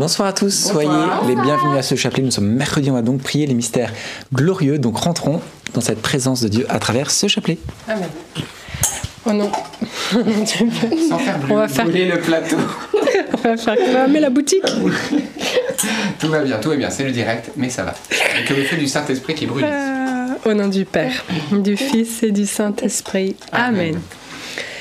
[0.00, 0.88] Bonsoir à tous, soyez
[1.28, 2.22] les bienvenus à ce chapelet.
[2.22, 3.92] Nous sommes mercredi, on va donc prier les mystères
[4.32, 4.78] glorieux.
[4.78, 5.42] Donc rentrons
[5.74, 7.58] dans cette présence de Dieu à travers ce chapelet.
[7.86, 8.08] Amen.
[9.26, 9.52] Oh non.
[11.10, 12.56] Sans faire On va faire- brûler le plateau.
[13.34, 14.64] On va faire cramer la boutique.
[16.18, 16.88] tout va bien, tout va bien.
[16.88, 17.92] C'est le direct, mais ça va.
[18.36, 19.66] Avec le feu du Saint-Esprit qui brûle.
[19.68, 21.12] Euh, au nom du Père,
[21.52, 23.36] du Fils et du Saint-Esprit.
[23.52, 24.00] Amen.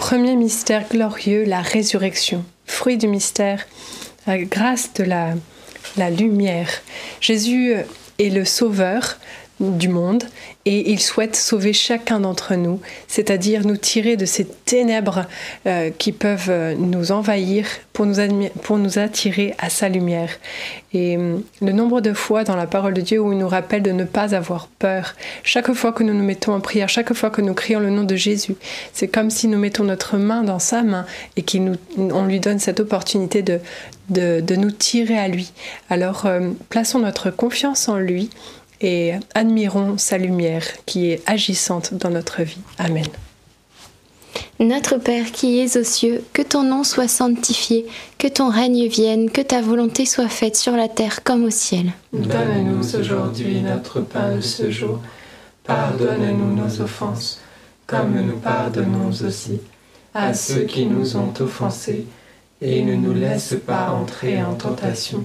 [0.00, 2.42] Premier mystère glorieux, la résurrection.
[2.64, 3.66] Fruit du mystère,
[4.26, 5.34] la grâce de la,
[5.98, 6.70] la lumière.
[7.20, 7.74] Jésus
[8.18, 9.18] est le sauveur
[9.60, 10.24] du monde
[10.64, 15.26] et il souhaite sauver chacun d'entre nous, c'est-à-dire nous tirer de ces ténèbres
[15.66, 20.30] euh, qui peuvent euh, nous envahir pour nous, pour nous attirer à sa lumière.
[20.92, 23.82] Et hum, le nombre de fois dans la parole de Dieu où il nous rappelle
[23.82, 27.30] de ne pas avoir peur, chaque fois que nous nous mettons en prière, chaque fois
[27.30, 28.54] que nous crions le nom de Jésus,
[28.92, 31.04] c'est comme si nous mettons notre main dans sa main
[31.36, 33.60] et qu'on lui donne cette opportunité de,
[34.10, 35.52] de, nous tirer à lui.
[35.88, 38.30] Alors euh, plaçons notre confiance en lui
[38.80, 42.60] et admirons sa lumière qui est agissante dans notre vie.
[42.78, 43.06] Amen.
[44.58, 47.86] Notre Père qui es aux cieux, que ton nom soit sanctifié,
[48.18, 51.92] que ton règne vienne, que ta volonté soit faite sur la terre comme au ciel.
[52.12, 55.00] Donne-nous aujourd'hui notre pain de ce jour.
[55.64, 57.40] Pardonne-nous nos offenses,
[57.86, 59.60] comme nous pardonnons aussi
[60.12, 62.06] à ceux qui nous ont offensés.
[62.62, 65.24] Et ne nous laisse pas entrer en tentation,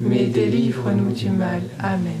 [0.00, 1.62] mais délivre-nous du mal.
[1.78, 2.20] Amen.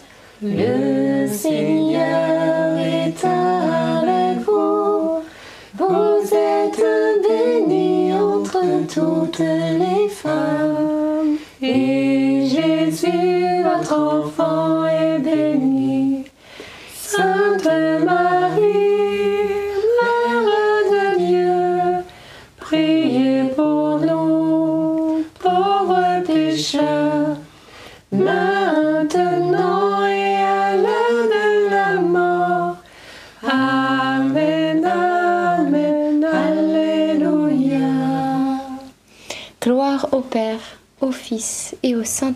[0.43, 5.21] Le Seigneur est avec vous.
[5.75, 6.83] Vous êtes
[7.21, 11.37] bénie entre toutes les femmes.
[11.61, 14.80] Et Jésus, votre enfant,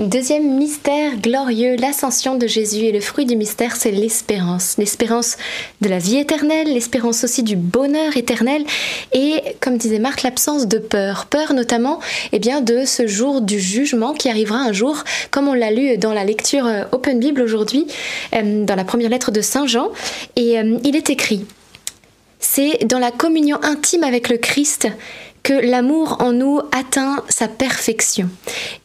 [0.00, 4.76] Deuxième mystère glorieux, l'ascension de Jésus et le fruit du mystère, c'est l'espérance.
[4.76, 5.36] L'espérance
[5.82, 8.64] de la vie éternelle, l'espérance aussi du bonheur éternel
[9.12, 11.26] et, comme disait Marc, l'absence de peur.
[11.26, 12.00] Peur notamment
[12.32, 15.96] eh bien, de ce jour du jugement qui arrivera un jour, comme on l'a lu
[15.96, 17.86] dans la lecture euh, Open Bible aujourd'hui,
[18.34, 19.90] euh, dans la première lettre de Saint Jean.
[20.34, 21.44] Et euh, il est écrit,
[22.40, 24.88] c'est dans la communion intime avec le Christ
[25.44, 28.28] que l'amour en nous atteint sa perfection.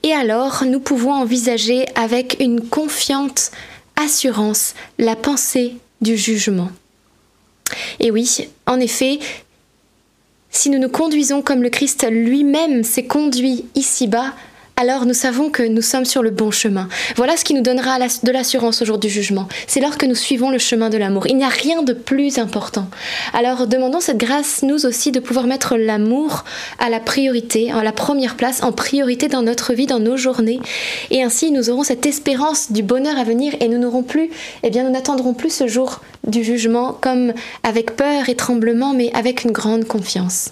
[0.03, 3.51] Et alors, nous pouvons envisager avec une confiante
[3.95, 6.69] assurance la pensée du jugement.
[7.99, 9.19] Et oui, en effet,
[10.51, 14.33] si nous nous conduisons comme le Christ lui-même s'est conduit ici-bas,
[14.79, 16.87] alors nous savons que nous sommes sur le bon chemin.
[17.17, 19.49] Voilà ce qui nous donnera de l'assurance au jour du jugement.
[19.67, 21.27] C'est lorsque nous suivons le chemin de l'amour.
[21.27, 22.87] Il n'y a rien de plus important.
[23.33, 26.45] Alors demandons cette grâce, nous aussi, de pouvoir mettre l'amour
[26.79, 30.61] à la priorité, à la première place, en priorité dans notre vie, dans nos journées.
[31.11, 34.29] Et ainsi, nous aurons cette espérance du bonheur à venir et nous n'aurons plus,
[34.63, 37.33] eh bien, nous n'attendrons plus ce jour du jugement comme
[37.63, 40.51] avec peur et tremblement, mais avec une grande confiance.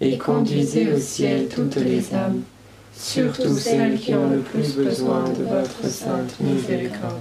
[0.00, 2.42] et conduisez au ciel toutes les âmes,
[2.96, 7.20] surtout celles qui ont le plus besoin de votre sainte miséricorde.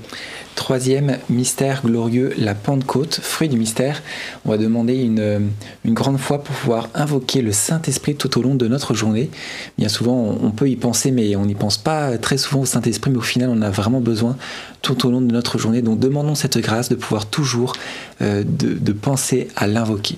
[0.55, 4.03] Troisième mystère glorieux, la Pentecôte, fruit du mystère.
[4.45, 5.49] On va demander une,
[5.85, 9.31] grande foi pour pouvoir invoquer le Saint-Esprit tout au long de notre journée.
[9.77, 13.11] Bien souvent, on, peut y penser, mais on n'y pense pas très souvent au Saint-Esprit,
[13.11, 14.37] mais au final, on a vraiment besoin
[14.81, 15.81] tout au long de notre journée.
[15.81, 17.73] Donc demandons cette grâce de pouvoir toujours
[18.21, 20.17] euh, de penser à l'invoquer.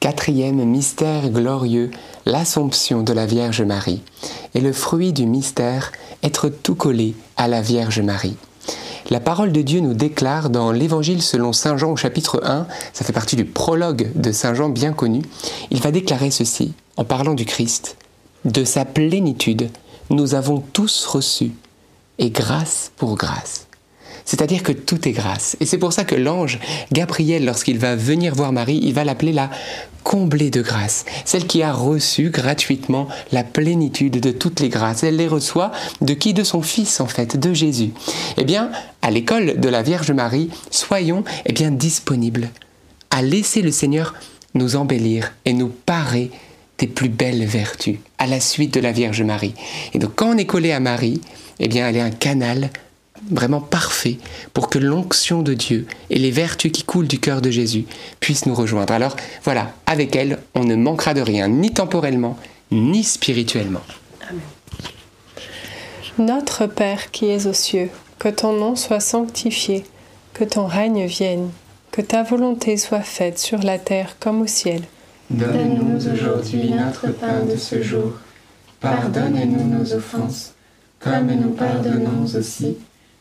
[0.00, 1.90] Quatrième mystère glorieux,
[2.24, 4.00] l'Assomption de la Vierge Marie.
[4.54, 8.38] Et le fruit du mystère, être tout collé à la Vierge Marie.
[9.10, 13.04] La parole de Dieu nous déclare dans l'Évangile selon Saint Jean au chapitre 1, ça
[13.04, 15.20] fait partie du prologue de Saint Jean bien connu,
[15.70, 17.98] il va déclarer ceci en parlant du Christ.
[18.46, 19.68] De sa plénitude,
[20.08, 21.52] nous avons tous reçu,
[22.18, 23.66] et grâce pour grâce.
[24.30, 25.56] C'est-à-dire que tout est grâce.
[25.58, 26.60] Et c'est pour ça que l'ange
[26.92, 29.50] Gabriel, lorsqu'il va venir voir Marie, il va l'appeler la
[30.02, 35.02] comblée de grâce, celle qui a reçu gratuitement la plénitude de toutes les grâces.
[35.02, 36.34] Elle les reçoit de qui?
[36.34, 37.90] De son Fils, en fait, de Jésus.
[38.36, 38.70] Eh bien,
[39.02, 42.50] à l'école de la Vierge Marie, soyons eh bien disponibles
[43.10, 44.14] à laisser le Seigneur
[44.54, 46.30] nous embellir et nous parer
[46.78, 49.54] des plus belles vertus à la suite de la Vierge Marie.
[49.92, 51.20] Et donc quand on est collé à Marie,
[51.58, 52.70] eh bien elle est un canal
[53.30, 54.18] vraiment parfait
[54.54, 57.84] pour que l'onction de Dieu et les vertus qui coulent du cœur de Jésus
[58.20, 58.92] puissent nous rejoindre.
[58.92, 62.36] Alors voilà, avec elle, on ne manquera de rien, ni temporellement,
[62.70, 63.82] ni spirituellement.
[66.18, 69.84] Notre Père qui es aux cieux, que ton nom soit sanctifié,
[70.34, 71.50] que ton règne vienne,
[71.92, 74.82] que ta volonté soit faite sur la terre comme au ciel.
[75.30, 78.12] Donne-nous aujourd'hui notre pain de ce jour.
[78.80, 80.54] Pardonne-nous nos offenses,
[80.98, 82.76] comme nous pardonnons aussi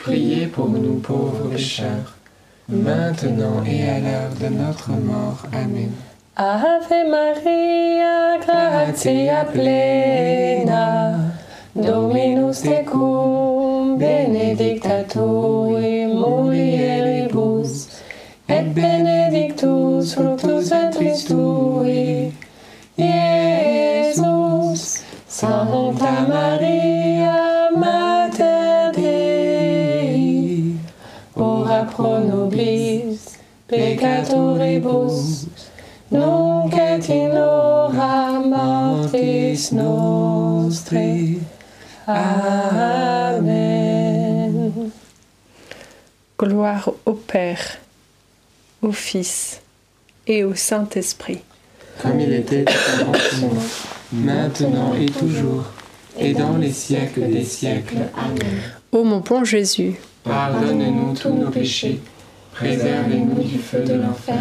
[0.00, 2.16] priez pour nous pauvres pécheurs,
[2.68, 5.42] maintenant et à l'heure de notre mort.
[5.52, 5.92] Amen.
[6.36, 11.16] Ave Maria, gratia plena,
[11.74, 17.88] Dominus tecum, benedicta tu in mulieribus,
[18.48, 22.32] et benedictus fructus ventris tui,
[22.98, 24.82] Iesus.
[25.28, 27.09] Sancta Maria,
[32.00, 33.36] pro nobis
[33.68, 35.46] peccatoribus,
[36.10, 41.40] nunc et in hora mortis nostri.
[42.06, 43.52] Amen.
[46.38, 47.78] Gloire au Père,
[48.82, 49.60] au Fils
[50.26, 51.42] et au Saint-Esprit.
[52.02, 53.62] Comme il était au commencement,
[54.12, 55.64] maintenant et toujours,
[56.18, 58.08] et dans les siècles des siècles.
[58.16, 58.62] Amen.
[58.90, 62.00] Ô mon bon Jésus, Pardonne-nous tous nos péchés,
[62.52, 64.36] préservez-nous du feu de l'enfer,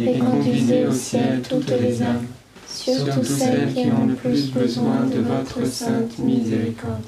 [0.00, 2.26] et conduisez au ciel toutes les âmes,
[2.66, 7.04] surtout celles qui ont le plus besoin de votre sainte miséricorde.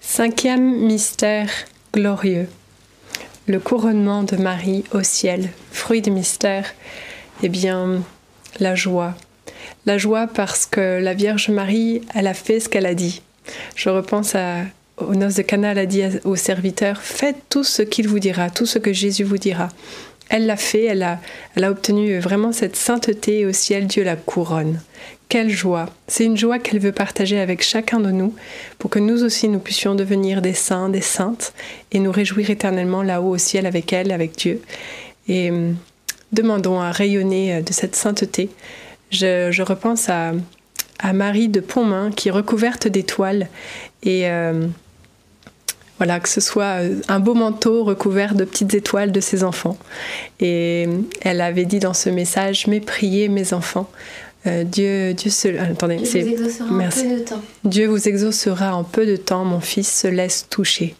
[0.00, 1.50] Cinquième mystère
[1.92, 2.48] glorieux.
[3.46, 5.50] Le couronnement de Marie au ciel.
[5.72, 6.72] Fruit du mystère,
[7.42, 8.02] eh bien,
[8.60, 9.14] la joie.
[9.86, 13.22] La joie parce que la Vierge Marie, elle a fait ce qu'elle a dit.
[13.74, 14.62] Je repense à,
[14.98, 18.50] aux noces de Cana, elle a dit aux serviteurs, faites tout ce qu'il vous dira,
[18.50, 19.68] tout ce que Jésus vous dira.
[20.30, 21.20] Elle l'a fait, elle a,
[21.54, 24.80] elle a obtenu vraiment cette sainteté et au ciel, Dieu la couronne.
[25.28, 28.34] Quelle joie C'est une joie qu'elle veut partager avec chacun de nous
[28.78, 31.52] pour que nous aussi nous puissions devenir des saints, des saintes
[31.92, 34.62] et nous réjouir éternellement là-haut au ciel avec elle, avec Dieu.
[35.28, 35.76] Et hum,
[36.32, 38.48] demandons à rayonner de cette sainteté.
[39.10, 40.32] Je, repense à,
[41.12, 43.48] Marie de Pontmain qui est recouverte d'étoiles
[44.02, 44.66] et euh,
[45.98, 46.78] voilà que ce soit
[47.08, 49.78] un beau manteau recouvert de petites étoiles de ses enfants.
[50.40, 50.88] Et
[51.22, 53.88] elle avait dit dans ce message mais priez mes enfants.
[54.46, 57.00] Euh, Dieu, Dieu se, attendez, Dieu vous exaucera merci.
[57.00, 57.42] en peu de temps.
[57.64, 60.94] Dieu vous exaucera en peu de temps, mon fils se laisse toucher.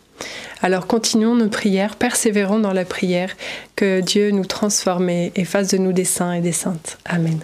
[0.62, 3.36] Alors continuons nos prières, persévérons dans la prière,
[3.76, 6.96] que Dieu nous transforme et fasse de nous des saints et des saintes.
[7.04, 7.40] Amen.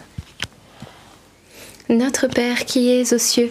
[1.91, 3.51] Notre Père qui es aux cieux,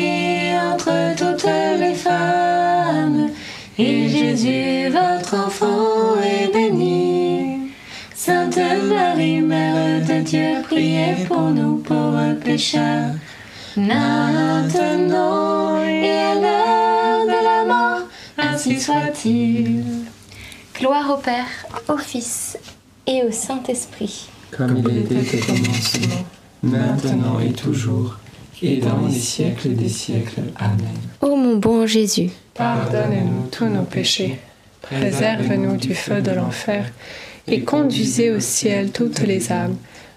[10.23, 13.13] Dieu, priez pour nous pauvres pécheurs,
[13.75, 18.07] maintenant et à l'heure de la mort,
[18.37, 19.83] ainsi soit-il.
[20.77, 21.47] Gloire au Père,
[21.87, 22.57] au Fils
[23.07, 24.29] et au Saint-Esprit.
[24.51, 26.25] Comme il était au commencement,
[26.63, 28.17] maintenant et toujours,
[28.61, 30.41] et dans les siècles des siècles.
[30.57, 30.97] Amen.
[31.21, 34.39] Ô mon bon Jésus, Pardonnez-nous tous nos péchés,
[34.81, 36.85] préserve-nous du feu de l'enfer,
[37.47, 39.77] et conduisez au ciel toutes les âmes,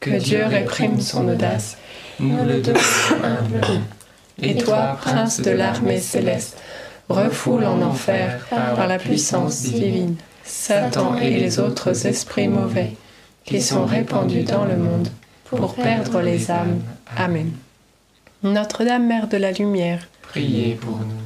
[0.00, 1.76] Que Dieu réprime son audace,
[2.20, 3.82] nous le demandons.
[4.42, 6.58] Et toi, prince de l'armée céleste,
[7.08, 12.92] refoule en enfer par la puissance divine Satan et les autres esprits mauvais
[13.44, 15.08] qui sont répandus dans le monde
[15.44, 16.80] pour perdre les âmes.
[17.16, 17.52] Amen.
[18.42, 21.25] Notre-Dame, Mère de la Lumière, Priez pour nous,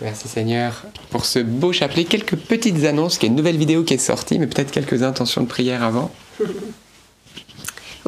[0.00, 2.04] Merci Seigneur pour ce beau chapelet.
[2.04, 5.02] Quelques petites annonces, qu'il y a une nouvelle vidéo qui est sortie, mais peut-être quelques
[5.02, 6.10] intentions de prière avant.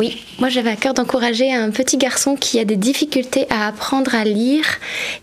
[0.01, 4.15] Oui, moi j'avais à cœur d'encourager un petit garçon qui a des difficultés à apprendre
[4.15, 4.65] à lire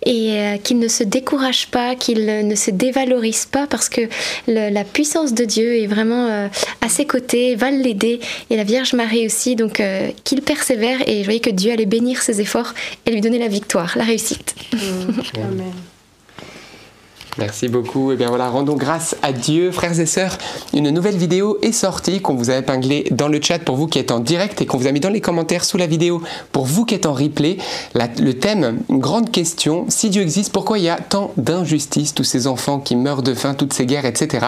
[0.05, 4.01] et euh, qu'il ne se décourage pas, qu'il ne se dévalorise pas parce que
[4.45, 6.47] la puissance de Dieu est vraiment euh,
[6.81, 8.19] à ses côtés, va l'aider
[8.51, 11.87] et la Vierge Marie aussi, donc euh, qu'il persévère et je voyais que Dieu allait
[11.87, 12.75] bénir ses efforts
[13.07, 14.53] et lui donner la victoire, la réussite.
[15.37, 15.73] Amen.
[17.39, 18.11] Merci beaucoup.
[18.11, 19.71] Et eh bien voilà, rendons grâce à Dieu.
[19.71, 20.37] Frères et sœurs,
[20.73, 23.99] une nouvelle vidéo est sortie qu'on vous a épinglée dans le chat pour vous qui
[23.99, 26.21] êtes en direct et qu'on vous a mis dans les commentaires sous la vidéo
[26.51, 27.57] pour vous qui êtes en replay.
[27.93, 32.23] le thème, une grande question, si Dieu existe, pourquoi il y a tant d'injustices, tous
[32.23, 34.47] ces enfants qui meurent de faim, toutes ces guerres, etc.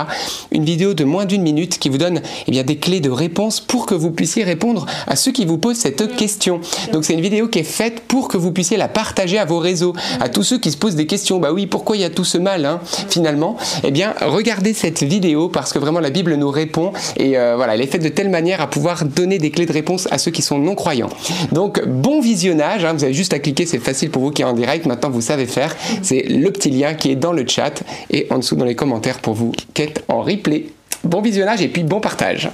[0.52, 3.60] Une vidéo de moins d'une minute qui vous donne eh bien, des clés de réponse
[3.60, 6.60] pour que vous puissiez répondre à ceux qui vous posent cette question.
[6.92, 9.60] Donc c'est une vidéo qui est faite pour que vous puissiez la partager à vos
[9.60, 11.40] réseaux, à tous ceux qui se posent des questions.
[11.40, 15.04] Bah oui, pourquoi il y a tout ce mal hein finalement, eh bien, regardez cette
[15.04, 18.10] vidéo parce que vraiment la Bible nous répond et euh, voilà, elle est faite de
[18.10, 21.10] telle manière à pouvoir donner des clés de réponse à ceux qui sont non croyants.
[21.52, 24.46] Donc, bon visionnage, hein, vous avez juste à cliquer, c'est facile pour vous qui est
[24.46, 25.76] en direct, maintenant vous savez faire.
[26.02, 29.20] C'est le petit lien qui est dans le chat et en dessous dans les commentaires
[29.20, 30.68] pour vous qui êtes en replay.
[31.04, 32.50] Bon visionnage et puis bon partage.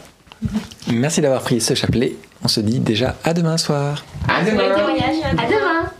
[0.91, 2.13] Merci d'avoir pris ce chapelet.
[2.43, 4.05] On se dit déjà à demain soir.
[4.27, 4.63] À demain.
[4.63, 5.91] À demain.